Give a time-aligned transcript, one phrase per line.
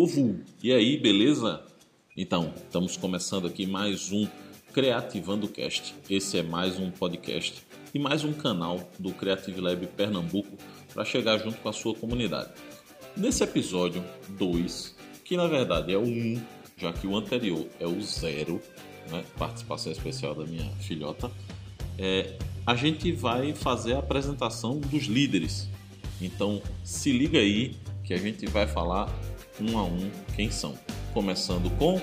[0.00, 0.40] povo!
[0.62, 1.62] E aí, beleza?
[2.16, 4.26] Então, estamos começando aqui mais um
[4.72, 5.94] Creativando Cast.
[6.08, 7.62] Esse é mais um podcast
[7.92, 10.56] e mais um canal do Creative Lab Pernambuco
[10.94, 12.48] para chegar junto com a sua comunidade.
[13.14, 16.42] Nesse episódio 2, que na verdade é o 1, um,
[16.78, 18.58] já que o anterior é o 0,
[19.10, 19.22] né?
[19.36, 21.30] participação especial da minha filhota,
[21.98, 25.68] é, a gente vai fazer a apresentação dos líderes.
[26.22, 29.14] Então se liga aí que a gente vai falar
[29.60, 30.74] um a um quem são.
[31.12, 32.00] Começando com.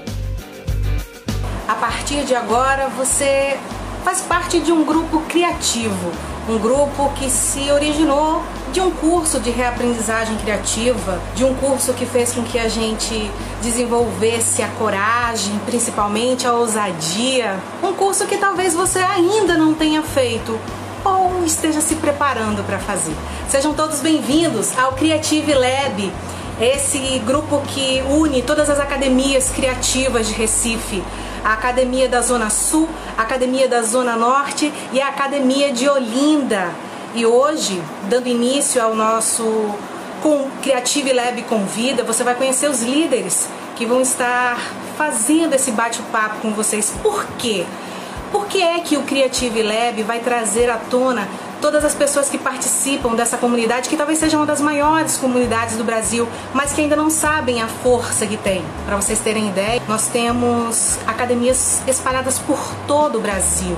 [1.67, 3.57] A partir de agora você
[4.03, 6.11] faz parte de um grupo criativo,
[6.47, 12.05] um grupo que se originou de um curso de reaprendizagem criativa, de um curso que
[12.05, 13.29] fez com que a gente
[13.61, 20.57] desenvolvesse a coragem, principalmente a ousadia, um curso que talvez você ainda não tenha feito
[21.03, 23.15] ou esteja se preparando para fazer.
[23.49, 26.13] Sejam todos bem-vindos ao Creative Lab,
[26.59, 31.03] esse grupo que une todas as academias criativas de Recife,
[31.43, 36.71] a Academia da Zona Sul, a Academia da Zona Norte e a Academia de Olinda.
[37.13, 39.75] E hoje, dando início ao nosso
[40.21, 44.59] com Creative Lab Convida, você vai conhecer os líderes que vão estar
[44.97, 46.91] fazendo esse bate-papo com vocês.
[47.03, 47.65] Por quê?
[48.31, 51.27] Por que é que o Creative Lab vai trazer à tona
[51.61, 55.83] todas as pessoas que participam dessa comunidade, que talvez seja uma das maiores comunidades do
[55.83, 58.63] Brasil, mas que ainda não sabem a força que tem?
[58.85, 63.77] Para vocês terem ideia, nós temos academias espalhadas por todo o Brasil,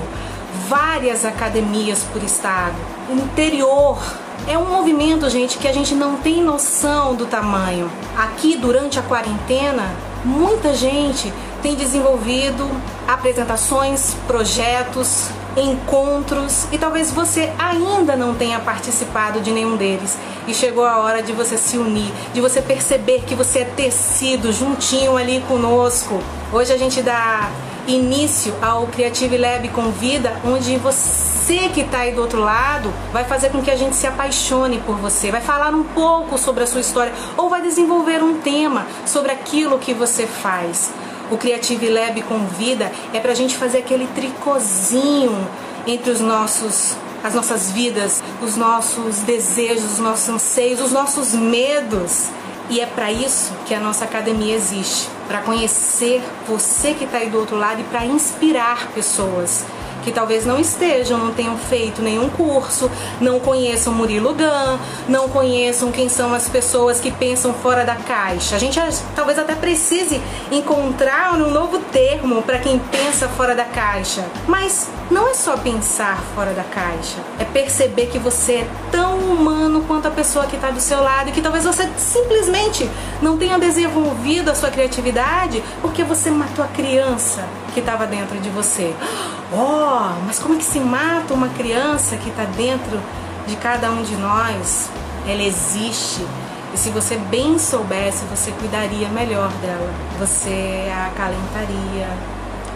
[0.68, 2.76] várias academias por estado,
[3.10, 3.98] interior
[4.46, 7.90] é um movimento, gente, que a gente não tem noção do tamanho.
[8.16, 12.68] Aqui, durante a quarentena, muita gente tem desenvolvido
[13.06, 20.18] apresentações, projetos, encontros e talvez você ainda não tenha participado de nenhum deles.
[20.46, 24.52] E chegou a hora de você se unir, de você perceber que você é tecido
[24.52, 26.20] juntinho ali conosco.
[26.52, 27.50] Hoje a gente dá
[27.86, 33.50] início ao Creative Lab Convida, onde você que está aí do outro lado vai fazer
[33.50, 36.80] com que a gente se apaixone por você, vai falar um pouco sobre a sua
[36.80, 40.92] história ou vai desenvolver um tema sobre aquilo que você faz.
[41.30, 45.48] O Creative Lab convida é para a gente fazer aquele tricôzinho
[45.86, 52.28] entre os nossos as nossas vidas, os nossos desejos, os nossos anseios, os nossos medos.
[52.70, 57.28] E é para isso que a nossa academia existe para conhecer você que está aí
[57.28, 59.64] do outro lado e para inspirar pessoas
[60.02, 62.90] que talvez não estejam, não tenham feito nenhum curso,
[63.20, 64.78] não conheçam Murilo Gun,
[65.08, 68.56] não conheçam quem são as pessoas que pensam fora da caixa.
[68.56, 68.80] A gente
[69.14, 74.24] talvez até precise encontrar um novo termo para quem pensa fora da caixa.
[74.46, 79.84] Mas não é só pensar fora da caixa, é perceber que você é tão humano
[79.86, 82.88] quanto a pessoa que está do seu lado e que talvez você simplesmente
[83.20, 88.48] não tenha desenvolvido a sua criatividade porque você matou a criança que estava dentro de
[88.50, 88.94] você.
[89.52, 93.00] Oh, mas como é que se mata uma criança que está dentro
[93.48, 94.88] de cada um de nós?
[95.26, 96.24] Ela existe.
[96.72, 99.92] E se você bem soubesse, você cuidaria melhor dela.
[100.20, 102.08] Você a acalentaria,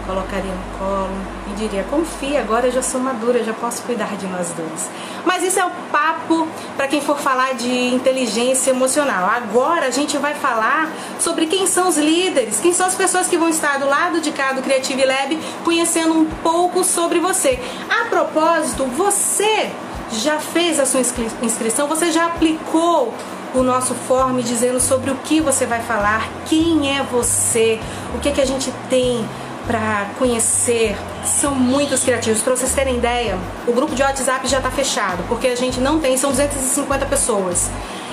[0.05, 1.15] colocaria no colo
[1.51, 4.89] e diria: Confia, agora eu já sou madura, já posso cuidar de nós dois.
[5.25, 9.29] Mas isso é o papo para quem for falar de inteligência emocional.
[9.29, 13.37] Agora a gente vai falar sobre quem são os líderes, quem são as pessoas que
[13.37, 17.59] vão estar do lado de cá do Creative Lab conhecendo um pouco sobre você.
[17.89, 19.71] A propósito, você
[20.11, 21.01] já fez a sua
[21.41, 23.13] inscrição, você já aplicou
[23.53, 27.79] o nosso form dizendo sobre o que você vai falar, quem é você,
[28.13, 29.25] o que, é que a gente tem
[29.67, 30.95] para conhecer.
[31.25, 32.41] São muitos criativos.
[32.41, 33.37] Para vocês terem ideia,
[33.67, 37.69] o grupo de WhatsApp já está fechado, porque a gente não tem, são 250 pessoas.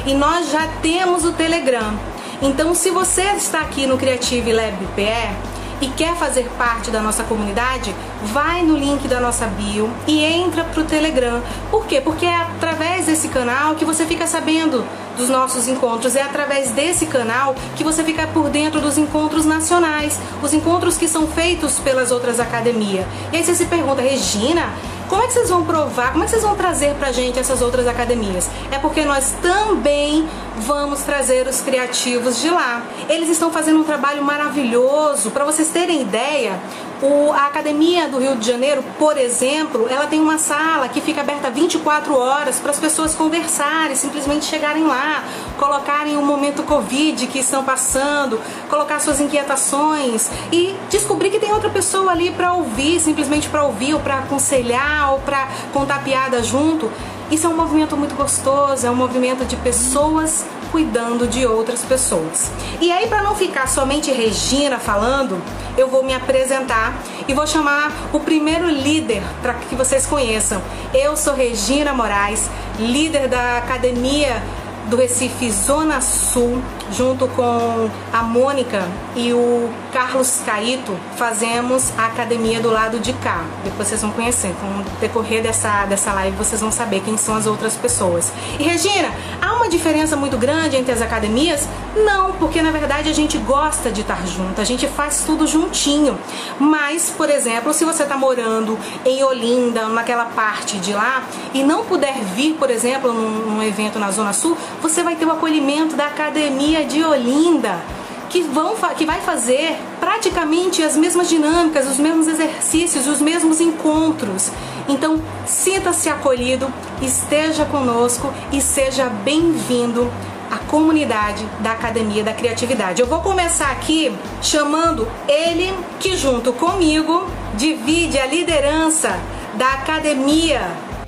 [0.06, 1.94] E nós já temos o Telegram.
[2.40, 5.51] Então, se você está aqui no Creative Lab PE,
[5.82, 10.62] e quer fazer parte da nossa comunidade, vai no link da nossa bio e entra
[10.62, 11.42] pro Telegram.
[11.70, 12.00] Por quê?
[12.00, 14.84] Porque é através desse canal que você fica sabendo
[15.16, 16.14] dos nossos encontros.
[16.14, 21.08] É através desse canal que você fica por dentro dos encontros nacionais, os encontros que
[21.08, 23.04] são feitos pelas outras academias.
[23.32, 24.72] E aí você se pergunta, Regina,
[25.12, 27.60] como é que vocês vão provar, como é que vocês vão trazer pra gente essas
[27.60, 28.48] outras academias?
[28.70, 30.26] É porque nós também
[30.56, 32.82] vamos trazer os criativos de lá.
[33.10, 35.30] Eles estão fazendo um trabalho maravilhoso.
[35.30, 36.58] Para vocês terem ideia,
[37.02, 41.20] o, a Academia do Rio de Janeiro, por exemplo, ela tem uma sala que fica
[41.20, 45.24] aberta 24 horas para as pessoas conversarem, simplesmente chegarem lá,
[45.58, 48.40] colocarem o momento Covid que estão passando,
[48.70, 53.94] colocar suas inquietações e descobrir que tem outra pessoa ali para ouvir, simplesmente para ouvir
[53.94, 56.88] ou para aconselhar ou para contar piada junto.
[57.32, 62.50] Isso é um movimento muito gostoso, é um movimento de pessoas cuidando de outras pessoas.
[62.80, 65.40] E aí, para não ficar somente Regina falando,
[65.76, 66.98] eu vou me apresentar
[67.28, 70.60] e vou chamar o primeiro líder para que vocês conheçam.
[70.94, 72.48] Eu sou Regina Moraes,
[72.78, 74.42] líder da Academia
[74.86, 82.60] do Recife Zona Sul, junto com a Mônica e o Carlos Caíto, fazemos a academia
[82.60, 83.44] do lado de cá.
[83.64, 84.54] Depois vocês vão conhecer.
[84.60, 88.32] Com o decorrer dessa, dessa live, vocês vão saber quem são as outras pessoas.
[88.58, 91.68] E Regina, há uma diferença muito grande entre as academias?
[91.96, 96.18] Não, porque na verdade a gente gosta de estar junto, a gente faz tudo juntinho.
[96.58, 101.22] Mas, por exemplo, se você está morando em Olinda, naquela parte de lá,
[101.54, 105.26] e não puder vir, por exemplo, num, num evento na Zona Sul, você vai ter
[105.26, 107.80] o acolhimento da Academia de Olinda,
[108.28, 114.50] que, vão, que vai fazer praticamente as mesmas dinâmicas, os mesmos exercícios, os mesmos encontros.
[114.88, 120.10] Então, sinta-se acolhido, esteja conosco e seja bem-vindo
[120.50, 123.00] à comunidade da Academia da Criatividade.
[123.00, 129.18] Eu vou começar aqui chamando ele que junto comigo divide a liderança
[129.54, 130.60] da Academia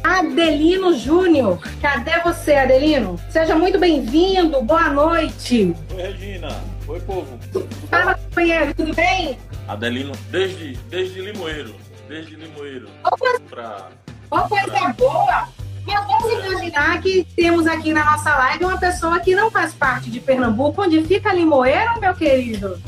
[0.04, 1.58] Adelino Júnior.
[1.80, 3.18] Cadê você, Adelino?
[3.30, 5.74] Seja muito bem-vindo, boa noite.
[5.94, 6.48] Oi, Regina.
[6.86, 7.38] Oi, povo.
[7.88, 9.38] Fala, companheiro, tudo bem?
[9.66, 11.74] Adelino, desde, desde Limoeiro.
[12.06, 12.86] Desde Limoeiro.
[13.00, 13.88] Uma coisa, pra,
[14.30, 14.92] uma coisa pra...
[14.92, 15.48] boa.
[15.86, 20.10] Mas vamos imaginar que temos aqui na nossa live uma pessoa que não faz parte
[20.10, 20.82] de Pernambuco.
[20.82, 22.78] Onde fica Limoeiro, meu querido?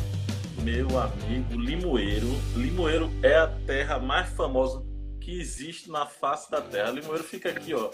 [0.61, 2.37] Meu amigo, Limoeiro.
[2.55, 4.86] Limoeiro é a terra mais famosa
[5.27, 6.93] que existe na face da Terra.
[6.93, 7.91] Limoeiro fica aqui, ó,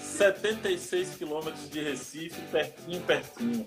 [0.00, 3.66] 76 quilômetros de Recife, pertinho, pertinho.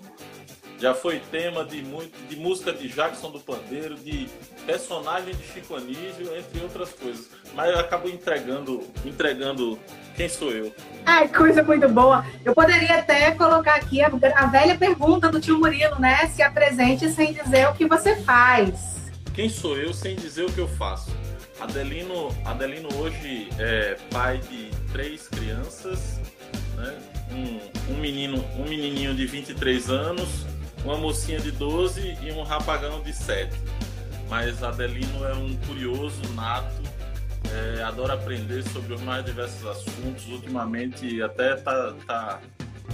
[0.78, 4.30] Já foi tema de, muito, de música de Jackson do Pandeiro, de
[4.64, 7.28] personagem de Chico Anísio, entre outras coisas.
[7.54, 9.78] Mas eu acabo entregando, entregando
[10.16, 10.74] quem sou eu.
[11.04, 12.24] Ai, coisa muito boa.
[12.42, 16.28] Eu poderia até colocar aqui a, a velha pergunta do tio Murilo, né?
[16.28, 19.12] Se apresente sem dizer o que você faz.
[19.34, 21.10] Quem sou eu sem dizer o que eu faço?
[21.62, 26.20] Adelino, Adelino hoje é pai de três crianças,
[26.74, 26.98] né?
[27.30, 30.44] um, um, menino, um menininho de 23 anos,
[30.84, 33.56] uma mocinha de 12 e um rapagão de 7.
[34.28, 36.82] Mas Adelino é um curioso nato,
[37.48, 40.26] é, adora aprender sobre os mais diversos assuntos.
[40.26, 42.40] Ultimamente até tá, tá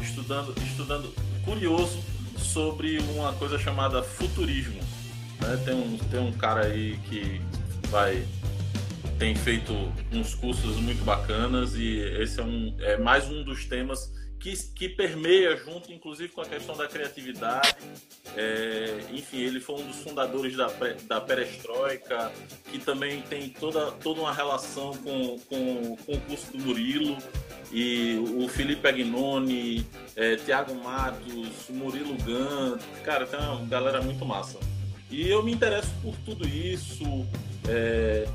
[0.03, 2.05] estudando, estudando curioso
[2.37, 4.83] sobre uma coisa chamada futurismo.
[5.41, 5.59] Né?
[5.65, 7.41] Tem, um, tem um cara aí que
[7.89, 8.27] vai
[9.19, 9.73] tem feito
[10.13, 14.89] uns cursos muito bacanas e esse é, um, é mais um dos temas que, que
[14.89, 17.77] permeia junto, inclusive, com a questão da criatividade.
[18.37, 20.69] É, enfim, ele foi um dos fundadores da,
[21.09, 22.31] da Perestroika,
[22.71, 27.19] que também tem toda, toda uma relação com, com, com o curso do Murilo.
[27.73, 34.59] E o Felipe Agnoni, é, Tiago Matos, Murilo Gant, cara, tem uma galera muito massa.
[35.11, 37.27] E eu me interesso por tudo isso.
[37.69, 38.27] É,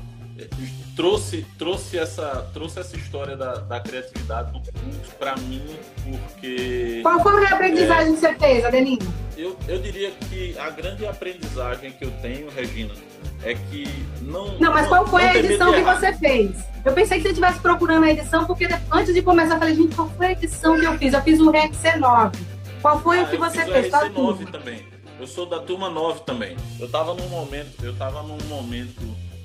[0.96, 5.64] trouxe, trouxe, essa, trouxe essa história da, da criatividade do curso para mim,
[6.04, 7.00] porque.
[7.02, 9.14] Qual foi a aprendizagem é, que você fez, Adelino?
[9.36, 12.94] Eu, eu diria que a grande aprendizagem que eu tenho, Regina,
[13.42, 13.88] é que
[14.22, 14.58] não.
[14.58, 16.64] Não, mas qual foi a edição que você fez?
[16.84, 19.94] Eu pensei que você estivesse procurando a edição, porque antes de começar eu falei, gente,
[19.94, 21.14] qual foi a edição que eu fiz?
[21.14, 22.38] Eu fiz o RC 9.
[22.82, 23.92] Qual foi ah, o que você fez?
[23.92, 24.94] O RC 9 também.
[25.18, 26.56] Eu sou da turma 9 também.
[26.78, 29.00] Eu tava num momento, eu tava num momento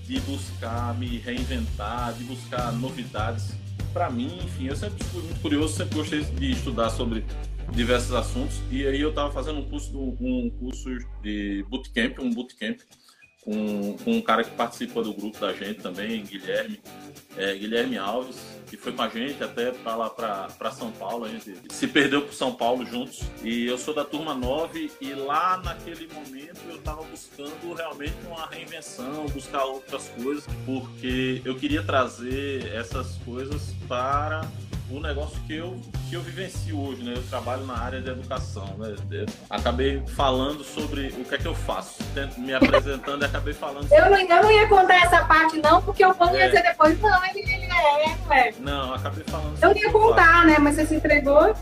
[0.10, 3.54] de buscar me reinventar, de buscar novidades.
[3.94, 7.24] Para mim, enfim, eu sempre fui muito curioso, sempre gostei de estudar sobre
[7.72, 8.60] diversos assuntos.
[8.72, 10.90] E aí eu estava fazendo um curso, um curso
[11.22, 12.80] de bootcamp, um bootcamp
[13.44, 16.80] com, com um cara que participa do grupo da gente também, Guilherme,
[17.38, 18.38] é, Guilherme Alves,
[18.70, 21.26] que foi com a gente até para lá para São Paulo.
[21.26, 23.22] A gente se perdeu para São Paulo juntos.
[23.44, 28.46] E eu sou da turma 9 e lá naquele momento eu estava buscando realmente uma
[28.46, 34.48] reinvenção, buscar outras coisas, porque eu queria trazer essas coisas para
[34.92, 35.80] o negócio que eu,
[36.10, 37.14] que eu vivencio hoje, né?
[37.16, 38.96] Eu trabalho na área de educação, né?
[39.12, 42.04] Eu acabei falando sobre o que é que eu faço,
[42.38, 43.88] me apresentando e acabei falando.
[43.88, 43.98] Sobre...
[43.98, 46.40] Eu, não, eu não ia contar essa parte não, porque o povo é.
[46.40, 48.54] ia dizer depois, não, ele, ele é, é.
[48.60, 49.58] Não, acabei falando.
[49.62, 50.58] Eu ia contar, né?
[50.60, 51.56] Mas você se entregou.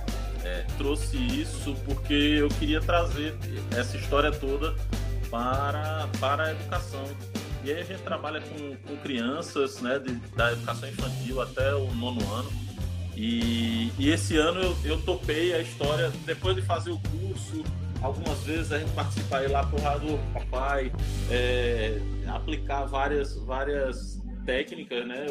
[0.43, 3.35] É, trouxe isso porque eu queria trazer
[3.77, 4.73] essa história toda
[5.29, 7.03] para, para a educação.
[7.63, 11.93] E aí a gente trabalha com, com crianças, né, de, da educação infantil até o
[11.95, 12.67] nono ano
[13.19, 17.63] e, e esse ano eu, eu topei a história, depois de fazer o curso,
[17.99, 20.91] algumas vezes a gente participar lá pro Rador Papai,
[21.31, 25.25] é, aplicar várias, várias técnicas, né?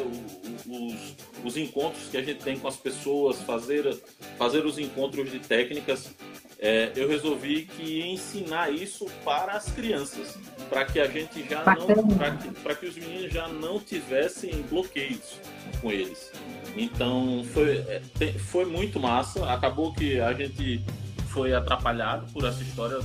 [0.65, 1.15] os,
[1.45, 3.97] os encontros que a gente tem com as pessoas, fazer,
[4.37, 6.13] fazer os encontros de técnicas
[6.59, 10.37] é, eu resolvi que ensinar isso para as crianças,
[10.69, 15.39] para que a gente já não, para que, que, os meninos já não tivessem bloqueios
[15.81, 16.31] com eles.
[16.75, 18.01] Então foi, é,
[18.39, 19.51] foi muito massa.
[19.51, 20.83] Acabou que a gente
[21.29, 22.97] foi atrapalhado por essa história,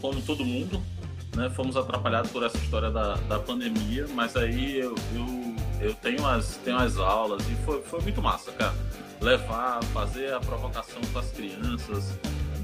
[0.00, 0.82] como todo mundo,
[1.34, 1.48] né?
[1.50, 6.56] Fomos atrapalhados por essa história da, da pandemia, mas aí eu, eu, eu tenho, as,
[6.56, 8.74] tenho as aulas e foi, foi muito massa, cara.
[9.20, 12.18] Levar, fazer a provocação com as crianças,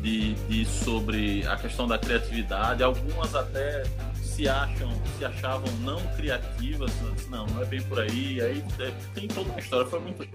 [0.05, 2.83] de, de, sobre a questão da criatividade.
[2.83, 3.85] Algumas até
[4.23, 6.93] se acham, se achavam não criativas,
[7.31, 8.39] não, não é bem por aí.
[8.43, 10.29] Aí é, tem toda uma história, foi muito,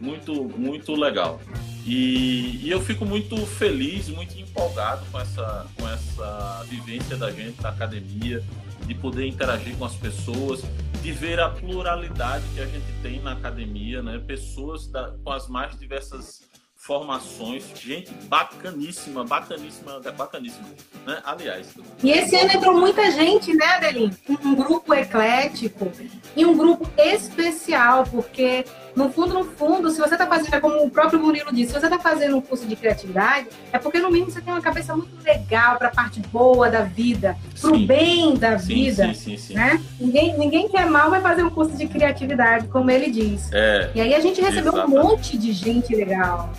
[0.00, 1.40] muito, muito legal.
[1.84, 7.60] E, e, eu fico muito feliz, muito empolgado com essa, com essa vivência da gente
[7.60, 8.44] da academia,
[8.86, 10.62] de poder interagir com as pessoas,
[11.02, 14.22] de ver a pluralidade que a gente tem na academia, né?
[14.24, 16.46] Pessoas da, com as mais diversas
[16.86, 20.68] formações, gente bacaníssima, bacaníssima, bacaníssima,
[21.04, 21.20] né?
[21.24, 21.66] Aliás.
[22.02, 24.16] E esse ano entrou muita gente, né, Adeline?
[24.44, 25.90] Um grupo eclético
[26.36, 28.64] e um grupo especial, porque
[28.96, 31.78] no fundo, no fundo, se você está fazendo, é como o próprio Murilo disse, se
[31.78, 34.96] você está fazendo um curso de criatividade, é porque no mínimo você tem uma cabeça
[34.96, 39.36] muito legal para a parte boa da vida, para o bem da sim, vida, sim,
[39.36, 39.82] sim, né?
[40.00, 43.52] Ninguém, ninguém que é mal vai fazer um curso de criatividade, como ele diz.
[43.52, 44.98] É, e aí a gente recebeu exatamente.
[44.98, 46.50] um monte de gente legal.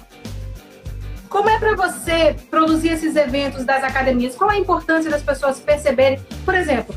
[1.27, 4.35] Como é para você produzir esses eventos das academias?
[4.35, 6.19] Qual a importância das pessoas perceberem?
[6.45, 6.95] Por exemplo,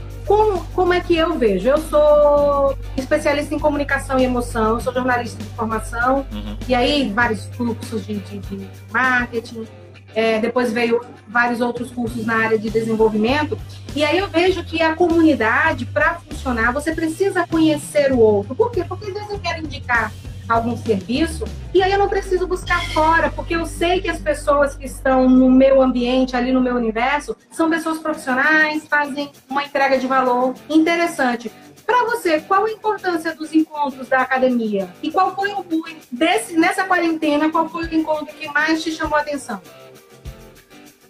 [0.80, 1.68] como, é que eu vejo?
[1.68, 6.56] Eu sou especialista em comunicação e emoção, sou jornalista de formação, uhum.
[6.66, 9.68] e aí vários cursos de, de, de marketing,
[10.14, 13.58] é, depois veio vários outros cursos na área de desenvolvimento,
[13.94, 18.54] e aí eu vejo que a comunidade, para funcionar, você precisa conhecer o outro.
[18.54, 18.82] Por quê?
[18.82, 20.10] Porque às vezes eu quero indicar
[20.49, 21.44] algum serviço,
[21.75, 25.28] e aí eu não preciso buscar fora, porque eu sei que as pessoas que estão
[25.28, 30.54] no meu ambiente, ali no meu universo, são pessoas profissionais, fazem uma entrega de valor
[30.69, 31.50] interessante.
[31.85, 34.88] Para você, qual a importância dos encontros da academia?
[35.02, 35.64] E qual foi o
[36.11, 39.61] desse nessa quarentena, qual foi o encontro que mais te chamou a atenção?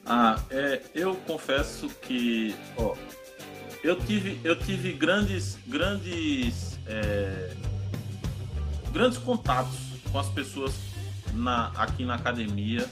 [0.07, 2.95] Ah, é, eu confesso que, ó,
[3.85, 7.51] eu tive, eu tive grandes, grandes é,
[8.93, 9.79] grandes contatos
[10.11, 10.75] com as pessoas
[11.33, 12.89] na, aqui na academia.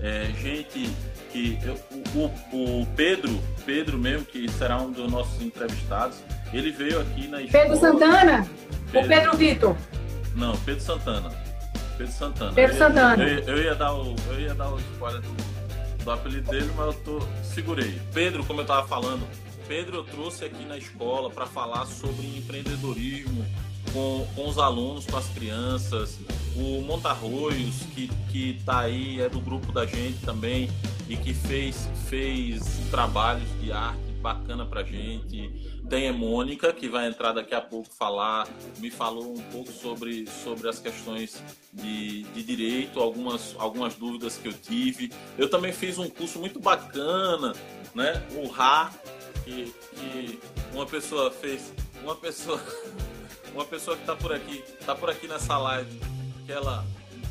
[0.00, 0.90] É, gente
[1.30, 1.78] que eu,
[2.14, 6.18] o, o, Pedro, Pedro mesmo, que será um dos nossos entrevistados,
[6.52, 7.64] ele veio aqui na escola.
[7.64, 8.48] Pedro Santana?
[8.92, 9.76] Pedro, ou Pedro Vitor?
[10.36, 11.30] Não, Pedro Santana.
[11.98, 12.52] Pedro Santana.
[12.52, 13.24] Pedro Santana.
[13.24, 16.86] Eu, eu, ia dar o, eu ia dar o spoiler do, do apelido dele, mas
[16.86, 18.00] eu tô, segurei.
[18.12, 19.26] Pedro, como eu tava falando,
[19.66, 23.44] Pedro eu trouxe aqui na escola para falar sobre empreendedorismo,
[23.92, 26.18] com, com os alunos, com as crianças.
[26.56, 30.70] O Montarroios, que, que tá aí, é do grupo da gente também
[31.14, 35.48] e que fez, fez trabalhos de arte bacana pra gente.
[35.88, 40.26] Tem a Mônica, que vai entrar daqui a pouco falar, me falou um pouco sobre,
[40.26, 41.40] sobre as questões
[41.72, 45.12] de, de direito, algumas, algumas dúvidas que eu tive.
[45.38, 47.52] Eu também fiz um curso muito bacana,
[47.94, 48.26] né?
[48.34, 48.90] O RA,
[49.44, 50.40] que, que
[50.72, 51.72] uma pessoa fez.
[52.02, 52.60] Uma pessoa
[53.54, 56.00] uma pessoa que está por aqui, está por aqui nessa live,
[56.44, 56.84] que ela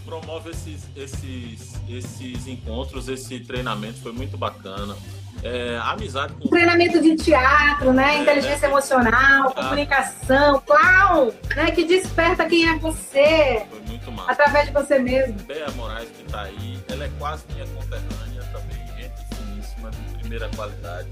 [0.06, 4.96] promove esses, esses, esses encontros, esse treinamento, foi muito bacana.
[5.42, 6.48] É, amizade com...
[6.48, 8.16] Treinamento de teatro, né?
[8.16, 8.68] É, Inteligência né?
[8.68, 11.72] emocional, comunicação, clown, né?
[11.72, 13.66] Que desperta quem é você.
[13.70, 14.32] Foi muito massa.
[14.32, 15.34] Através de você mesmo.
[15.44, 20.48] Bea Moraes que está aí, ela é quase minha conterrânea também, gente finíssima, de primeira
[20.56, 21.10] qualidade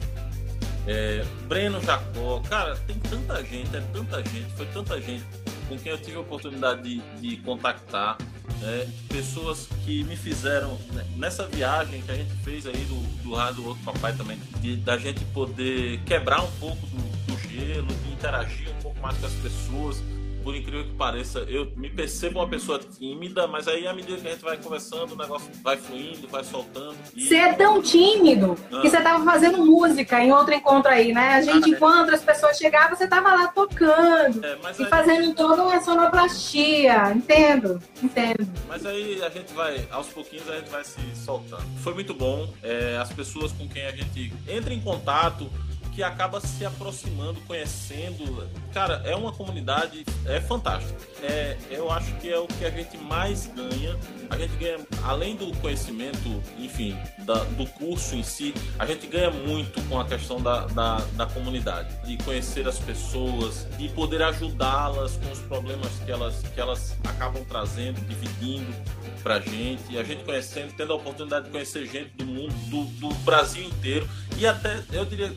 [0.87, 5.23] é, Breno Jacó, cara, tem tanta gente, é tanta gente, foi tanta gente
[5.71, 8.17] com quem eu tive a oportunidade de, de contactar,
[8.61, 13.33] é, pessoas que me fizeram né, nessa viagem que a gente fez aí do, do
[13.33, 18.11] Rádio Outro Papai também, de, da gente poder quebrar um pouco do, do gelo, de
[18.11, 20.03] interagir um pouco mais com as pessoas,
[20.43, 24.27] por incrível que pareça, eu me percebo uma pessoa tímida, mas aí à medida que
[24.27, 26.95] a gente vai conversando, o negócio vai fluindo, vai soltando.
[27.15, 27.39] Você e...
[27.39, 28.81] é tão tímido ah.
[28.81, 31.35] que você tava fazendo música em outro encontro aí, né?
[31.35, 32.15] A gente, ah, enquanto é.
[32.15, 34.89] as pessoas chegavam, você tava lá tocando é, e aí...
[34.89, 37.11] fazendo toda uma sonoplastia.
[37.13, 38.47] Entendo, entendo.
[38.67, 41.63] Mas aí a gente vai, aos pouquinhos, a gente vai se soltando.
[41.81, 42.51] Foi muito bom.
[42.63, 45.49] É, as pessoas com quem a gente entra em contato
[45.91, 48.47] que acaba se aproximando, conhecendo.
[48.73, 50.99] Cara, é uma comunidade é fantástica.
[51.21, 53.97] É, eu acho que é o que a gente mais ganha.
[54.29, 59.29] A gente ganha, além do conhecimento, enfim, da, do curso em si, a gente ganha
[59.29, 65.17] muito com a questão da, da, da comunidade, de conhecer as pessoas, de poder ajudá-las
[65.17, 68.73] com os problemas que elas, que elas acabam trazendo, dividindo
[69.21, 69.83] pra gente.
[69.89, 73.63] E a gente conhecendo, tendo a oportunidade de conhecer gente do mundo, do, do Brasil
[73.63, 74.07] inteiro
[74.37, 75.31] e até, eu diria,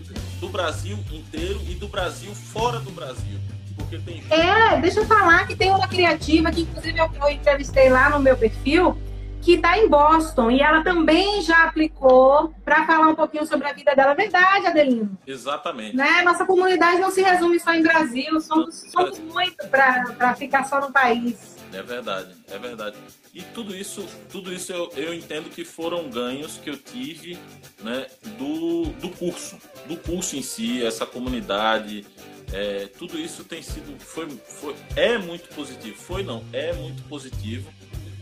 [0.44, 3.38] do Brasil inteiro e do Brasil fora do Brasil.
[3.76, 4.32] Porque tem gente...
[4.32, 8.20] É, deixa eu falar que tem uma criativa que, inclusive, eu, eu entrevistei lá no
[8.20, 8.96] meu perfil,
[9.40, 13.72] que está em Boston e ela também já aplicou para falar um pouquinho sobre a
[13.72, 14.14] vida dela.
[14.14, 15.18] Verdade, Adelino?
[15.26, 15.96] Exatamente.
[15.96, 16.22] Né?
[16.22, 20.92] Nossa comunidade não se resume só em Brasil, somos, somos muito para ficar só no
[20.92, 21.53] país.
[21.74, 22.96] É verdade, é verdade.
[23.34, 27.36] E tudo isso, tudo isso eu, eu entendo que foram ganhos que eu tive
[27.82, 28.06] né,
[28.38, 32.06] do, do curso, do curso em si, essa comunidade,
[32.52, 35.96] é, tudo isso tem sido, foi, foi, é muito positivo.
[35.96, 37.68] Foi não, é muito positivo,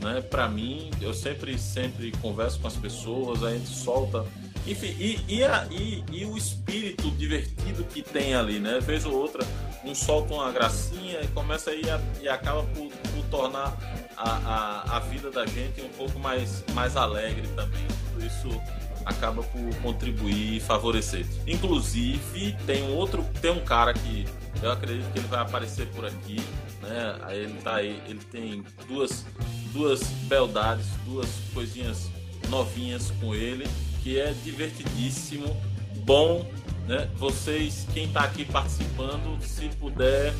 [0.00, 0.22] né?
[0.22, 4.24] Para mim, eu sempre, sempre converso com as pessoas, a gente solta,
[4.66, 8.78] enfim, e, e, a, e, e o espírito divertido que tem ali, né?
[8.80, 9.44] Vez ou outra,
[9.84, 13.76] um solta uma gracinha e começa aí a, e acaba por, por tornar
[14.16, 17.86] a, a, a, vida da gente um pouco mais, mais alegre também.
[18.12, 18.62] Tudo isso
[19.04, 21.26] acaba por contribuir e favorecer.
[21.46, 24.26] Inclusive, tem um outro, tem um cara que
[24.62, 26.36] eu acredito que ele vai aparecer por aqui,
[26.80, 27.18] né?
[27.30, 29.24] Ele tá aí, ele tem duas
[29.72, 32.10] duas beldades, duas coisinhas
[32.48, 33.66] novinhas com ele,
[34.02, 35.56] que é divertidíssimo,
[36.04, 36.44] bom,
[36.86, 37.08] né?
[37.14, 40.32] Vocês, quem está aqui participando, se puder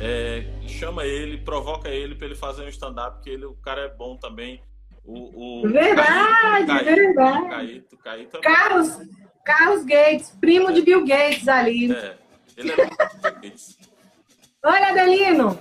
[0.00, 3.88] é, chama ele, provoca ele para ele fazer um stand-up, porque ele, o cara é
[3.88, 4.60] bom também.
[5.04, 7.48] O, o verdade, Caíto, verdade.
[7.48, 8.98] Caíto, Caíto é Carlos,
[9.44, 10.72] Carlos Gates, primo é.
[10.72, 11.92] de Bill Gates ali.
[11.92, 12.16] É,
[12.56, 12.90] ele é Bill
[13.22, 13.78] Gates.
[14.64, 15.58] Olha, Adelino.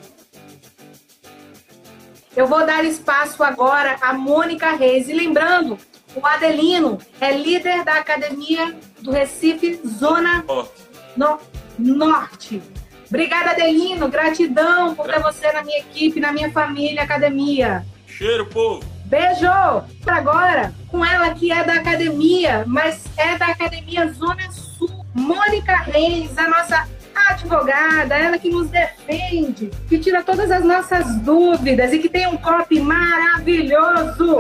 [2.36, 5.10] Eu vou dar espaço agora a Mônica Reis.
[5.10, 5.78] E lembrando,
[6.16, 10.82] o Adelino é líder da Academia do Recife, Zona Norte.
[11.16, 11.40] No,
[11.78, 12.62] Norte.
[13.08, 14.08] Obrigada, Adelino.
[14.08, 17.86] Gratidão por ter você na minha equipe, na minha família, academia.
[18.08, 18.84] Cheiro, povo.
[19.06, 19.46] Beijo!
[20.08, 26.38] Agora, com ela que é da academia, mas é da Academia Zona Sul, Mônica Reis,
[26.38, 32.08] a nossa advogada, ela que nos defende, que tira todas as nossas dúvidas e que
[32.08, 34.38] tem um copy maravilhoso.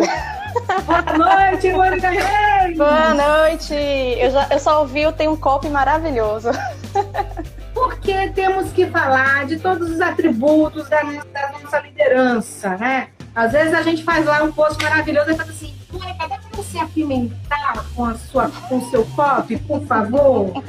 [0.85, 2.77] Boa noite, Mônica Reis!
[2.77, 3.73] Boa noite!
[3.73, 6.49] Eu, já, eu só ouvi o Tem um copy maravilhoso.
[7.73, 13.09] porque temos que falar de todos os atributos da, da nossa liderança, né?
[13.33, 16.57] Às vezes a gente faz lá um post maravilhoso e fala assim, Mônica, dá para
[16.57, 20.63] você apimentar com, a sua, com o seu pop, por favor?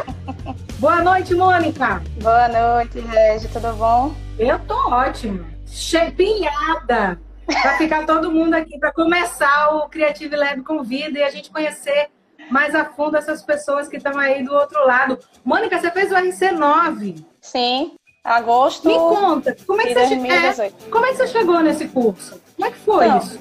[0.79, 2.03] Boa noite, Mônica.
[2.23, 4.14] Boa noite, Regi, tudo bom?
[4.38, 5.45] Eu tô ótima.
[5.66, 7.21] Chepinhada.
[7.46, 12.09] Para ficar todo mundo aqui, para começar o Creative Lab Convida e a gente conhecer
[12.50, 15.18] mais a fundo essas pessoas que estão aí do outro lado.
[15.44, 17.24] Mônica, você fez o RC9.
[17.40, 18.88] Sim, agosto.
[18.88, 22.40] Me conta, como é que, você, é, como é que você chegou nesse curso?
[22.57, 23.40] Como é que foi então, isso?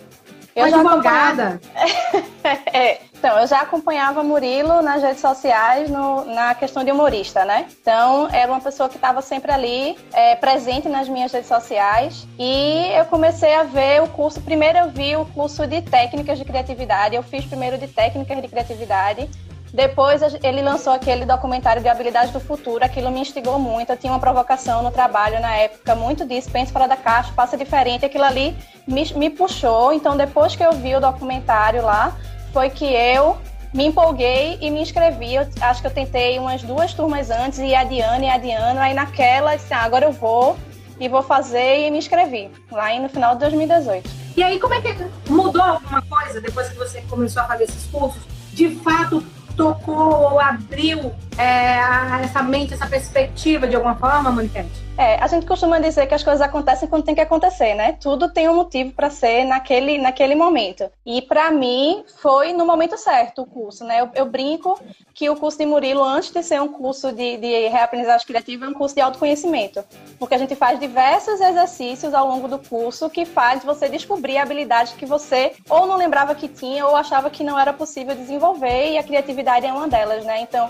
[0.55, 1.61] Eu advogada.
[2.73, 7.67] é, então, eu já acompanhava Murilo nas redes sociais no, na questão de humorista, né?
[7.79, 12.27] Então, era uma pessoa que estava sempre ali, é, presente nas minhas redes sociais.
[12.39, 14.41] E eu comecei a ver o curso.
[14.41, 17.15] Primeiro, eu vi o curso de técnicas de criatividade.
[17.15, 19.29] Eu fiz primeiro de técnicas de criatividade.
[19.71, 23.91] Depois ele lançou aquele documentário de habilidade do futuro, aquilo me instigou muito.
[23.91, 27.55] Eu tinha uma provocação no trabalho na época, muito disso, pense fora da caixa, passa
[27.55, 28.03] diferente.
[28.03, 28.57] Aquilo ali
[28.87, 29.93] me, me puxou.
[29.93, 32.17] Então, depois que eu vi o documentário lá,
[32.51, 33.37] foi que eu
[33.73, 35.35] me empolguei e me inscrevi.
[35.35, 38.81] Eu, acho que eu tentei umas duas turmas antes, e a Diana e a Diana.
[38.81, 40.57] Aí naquela, disse, ah, agora eu vou
[40.99, 44.09] e vou fazer e me inscrevi, lá no final de 2018.
[44.37, 44.95] E aí, como é que
[45.29, 48.21] mudou alguma coisa depois que você começou a fazer esses cursos?
[48.53, 49.23] De fato,
[49.57, 54.91] tocou ou abriu é, essa mente, essa perspectiva de alguma forma, Moniquete?
[54.97, 57.93] É, a gente costuma dizer que as coisas acontecem quando tem que acontecer, né?
[57.93, 60.89] Tudo tem um motivo para ser naquele, naquele momento.
[61.05, 64.01] E para mim foi no momento certo o curso, né?
[64.01, 64.79] Eu, eu, brinco
[65.13, 68.69] que o curso de Murilo, antes de ser um curso de, de reaprendizagem criativa, é
[68.69, 69.83] um curso de autoconhecimento.
[70.19, 74.93] Porque a gente faz diversos exercícios ao longo do curso que faz você descobrir habilidades
[74.93, 78.97] que você ou não lembrava que tinha ou achava que não era possível desenvolver e
[78.97, 80.41] a criatividade é uma delas, né?
[80.41, 80.69] Então,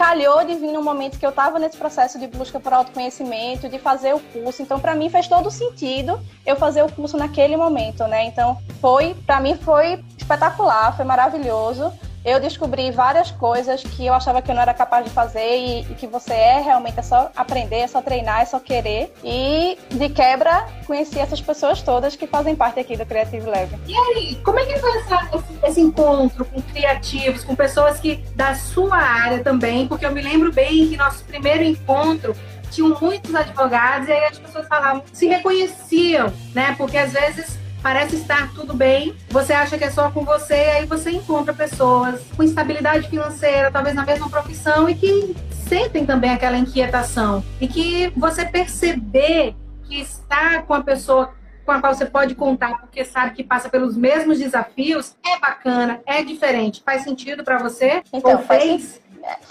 [0.00, 3.78] calhou de vir num momento que eu estava nesse processo de busca por autoconhecimento, de
[3.78, 4.62] fazer o curso.
[4.62, 8.24] Então, para mim fez todo sentido eu fazer o curso naquele momento, né?
[8.24, 11.92] Então, foi, para mim foi espetacular, foi maravilhoso.
[12.24, 15.80] Eu descobri várias coisas que eu achava que eu não era capaz de fazer e,
[15.80, 19.12] e, que você é realmente é só aprender, é só treinar, é só querer.
[19.24, 23.70] E de quebra conheci essas pessoas todas que fazem parte aqui do Creative Lab.
[23.86, 28.16] E aí, como é que foi essa, esse, esse, encontro com criativos, com pessoas que
[28.34, 29.88] da sua área também?
[29.88, 32.36] Porque eu me lembro bem que nosso primeiro encontro
[32.70, 36.74] tinham muitos advogados e aí as pessoas falavam, se reconheciam, né?
[36.78, 40.86] Porque às vezes parece estar tudo bem, você acha que é só com você, aí
[40.86, 45.34] você encontra pessoas com estabilidade financeira, talvez na mesma profissão e que
[45.68, 51.32] sentem também aquela inquietação e que você perceber que está com a pessoa
[51.64, 56.00] com a qual você pode contar porque sabe que passa pelos mesmos desafios é bacana,
[56.04, 56.82] é diferente.
[56.84, 58.02] Faz sentido para você?
[58.12, 59.00] Então, Ou fez?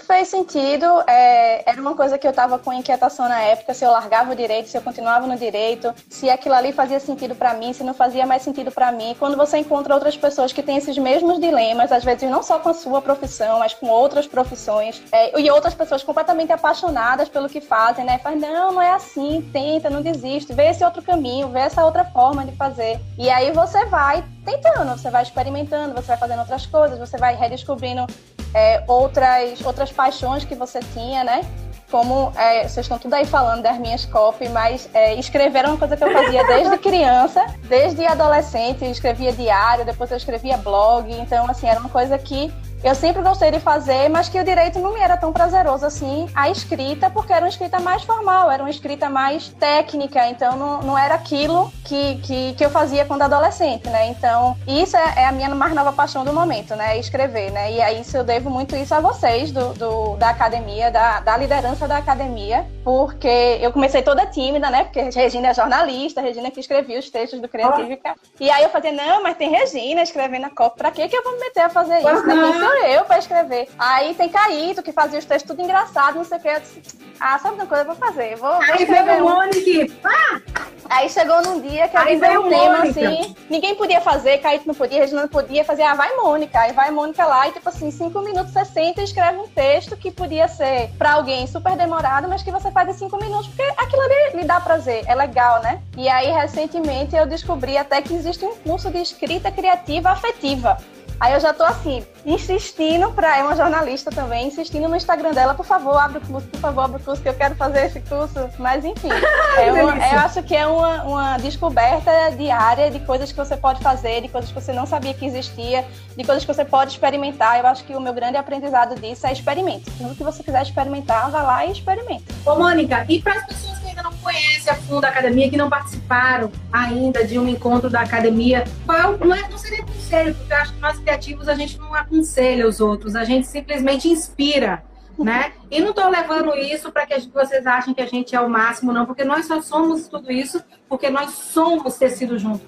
[0.06, 0.84] Fez sentido.
[1.06, 4.36] É, era uma coisa que eu estava com inquietação na época, se eu largava o
[4.36, 7.94] direito, se eu continuava no direito, se aquilo ali fazia sentido para mim, se não
[7.94, 9.14] fazia mais sentido para mim.
[9.18, 12.70] Quando você encontra outras pessoas que têm esses mesmos dilemas, às vezes não só com
[12.70, 17.60] a sua profissão, mas com outras profissões, é, e outras pessoas completamente apaixonadas pelo que
[17.60, 18.18] fazem, né?
[18.18, 22.04] Faz, não, não é assim, tenta, não desiste, vê esse outro caminho, vê essa outra
[22.04, 23.00] forma de fazer.
[23.18, 27.34] E aí você vai tentando, você vai experimentando, você vai fazendo outras coisas, você vai
[27.34, 28.06] redescobrindo
[28.54, 31.42] é, outras, outras paixões que você tinha, né?
[31.90, 35.76] Como é, vocês estão tudo aí falando das minhas copy, mas é, escrever era uma
[35.76, 41.12] coisa que eu fazia desde criança, desde adolescente, eu escrevia diário, depois eu escrevia blog,
[41.12, 44.78] então assim, era uma coisa que eu sempre gostei de fazer, mas que o direito
[44.78, 48.62] não me era tão prazeroso assim a escrita, porque era uma escrita mais formal, era
[48.62, 53.22] uma escrita mais técnica, então não, não era aquilo que, que, que eu fazia quando
[53.22, 54.08] adolescente, né?
[54.08, 56.98] Então, isso é, é, a minha mais nova paixão do momento, né?
[56.98, 57.72] Escrever, né?
[57.72, 61.86] E aí eu devo muito isso a vocês do, do da academia, da, da liderança
[61.86, 64.84] da academia, porque eu comecei toda tímida, né?
[64.84, 68.14] Porque Regina é jornalista, Regina que escrevia os textos do Criatívica.
[68.16, 68.44] Oh.
[68.44, 71.22] E aí eu fazia, não, mas tem Regina escrevendo a copa, pra que que eu
[71.22, 72.08] vou me meter a fazer isso?
[72.08, 73.68] Uhum sou eu pra escrever.
[73.78, 76.48] Aí tem Caíto, que fazia os textos tudo engraçado, não sei o que.
[76.48, 76.82] Eu disse,
[77.18, 77.82] ah, sabe uma coisa?
[77.82, 78.36] Eu vou fazer.
[78.36, 79.94] Vou, vou Aí veio o Mônica.
[80.04, 80.40] Ah!
[80.88, 83.00] Aí chegou num dia que alguém veio um tema Mônica.
[83.00, 86.58] assim, ninguém podia fazer, Caíto não podia, Regina não podia fazer, ah, vai Mônica.
[86.58, 89.96] Aí vai Mônica lá e, tipo assim, cinco minutos você senta e escreve um texto
[89.96, 93.62] que podia ser pra alguém super demorado, mas que você faz em cinco minutos, porque
[93.76, 95.80] aquilo ali lhe dá prazer, é legal, né?
[95.96, 100.78] E aí, recentemente, eu descobri até que existe um curso de escrita criativa afetiva.
[101.20, 105.52] Aí eu já tô assim, insistindo para é uma jornalista também, insistindo no Instagram dela,
[105.52, 108.00] por favor, abre o curso, por favor, abre o curso, que eu quero fazer esse
[108.00, 108.48] curso.
[108.58, 109.10] Mas enfim,
[109.58, 113.82] é uma, eu acho que é uma, uma descoberta diária de coisas que você pode
[113.82, 117.58] fazer, de coisas que você não sabia que existia, de coisas que você pode experimentar.
[117.58, 119.90] Eu acho que o meu grande aprendizado disso é experimente.
[119.98, 122.24] Tudo que você quiser experimentar, vá lá e experimente.
[122.46, 125.68] Ô, Mônica, e para as pessoas ainda não conhecem a fundo a academia, que não
[125.68, 130.56] participaram ainda de um encontro da academia, qual, não, é, não seria conselho, porque eu
[130.56, 134.82] acho que nós criativos a gente não aconselha os outros, a gente simplesmente inspira.
[135.18, 135.52] Né?
[135.70, 138.90] E não estou levando isso para que vocês achem que a gente é o máximo,
[138.90, 142.64] não, porque nós só somos tudo isso porque nós somos tecido junto.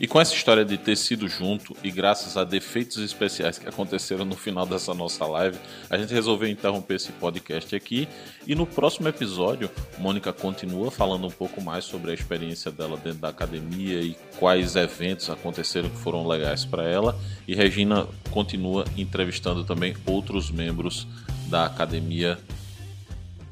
[0.00, 4.24] E com essa história de ter sido junto e graças a defeitos especiais que aconteceram
[4.24, 5.58] no final dessa nossa live,
[5.90, 8.08] a gente resolveu interromper esse podcast aqui.
[8.46, 13.18] E no próximo episódio, Mônica continua falando um pouco mais sobre a experiência dela dentro
[13.18, 17.18] da academia e quais eventos aconteceram que foram legais para ela.
[17.46, 21.08] E Regina continua entrevistando também outros membros
[21.48, 22.38] da Academia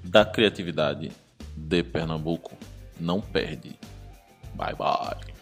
[0.04, 1.11] da Criatividade
[1.56, 2.56] de Pernambuco.
[3.00, 3.76] Não perde.
[4.54, 5.36] Bye bye.